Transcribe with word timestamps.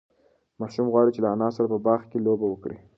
ماشوم 0.59 0.87
غواړي 0.93 1.11
چې 1.15 1.21
له 1.23 1.29
انا 1.35 1.49
سره 1.55 1.67
په 1.73 1.77
باغ 1.85 2.01
کې 2.09 2.17
لوبه 2.25 2.45
وکړي. 2.49 2.77